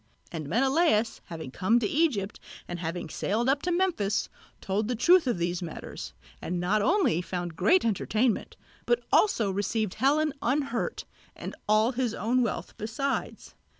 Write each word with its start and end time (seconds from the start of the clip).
And 0.31 0.47
Menelaos 0.49 1.19
having 1.25 1.51
come 1.51 1.77
to 1.77 1.85
Egypt 1.87 2.39
and 2.67 2.79
having 2.79 3.07
sailed 3.07 3.47
up 3.47 3.61
to 3.61 3.71
Memphis, 3.71 4.29
told 4.59 4.87
the 4.87 4.95
truth 4.95 5.27
of 5.27 5.37
these 5.37 5.61
matters, 5.61 6.13
and 6.41 6.59
not 6.59 6.81
only 6.81 7.21
found 7.21 7.55
great 7.55 7.85
entertainment, 7.85 8.57
but 8.87 9.03
also 9.11 9.51
received 9.51 9.93
Helen 9.93 10.33
unhurt, 10.41 11.05
and 11.35 11.53
all 11.69 11.91
his 11.91 12.15
own 12.15 12.41
wealth 12.41 12.75
besides. 12.77 13.53